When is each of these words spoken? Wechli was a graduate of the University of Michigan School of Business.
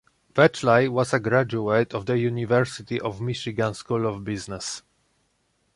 Wechli 0.33 0.89
was 0.89 1.13
a 1.13 1.19
graduate 1.19 1.93
of 1.93 2.07
the 2.07 2.17
University 2.17 2.99
of 2.99 3.21
Michigan 3.21 3.75
School 3.75 4.07
of 4.07 4.23
Business. 4.23 4.81